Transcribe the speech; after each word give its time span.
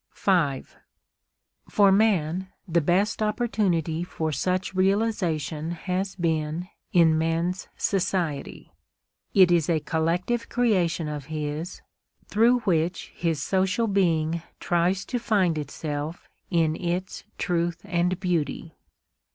V 0.15 0.63
For 1.69 1.91
man, 1.91 2.47
the 2.67 2.81
best 2.81 3.21
opportunity 3.21 4.03
for 4.03 4.31
such 4.31 4.73
a 4.73 4.75
realisation 4.77 5.69
has 5.73 6.15
been 6.15 6.67
in 6.91 7.19
men's 7.19 7.67
Society. 7.77 8.73
It 9.35 9.51
is 9.51 9.69
a 9.69 9.79
collective 9.79 10.49
creation 10.49 11.07
of 11.07 11.25
his, 11.25 11.83
through 12.25 12.61
which 12.61 13.11
his 13.15 13.43
social 13.43 13.85
being 13.85 14.41
tries 14.59 15.05
to 15.05 15.19
find 15.19 15.55
itself 15.55 16.27
in 16.49 16.75
its 16.75 17.23
truth 17.37 17.79
and 17.85 18.19
beauty. 18.19 18.73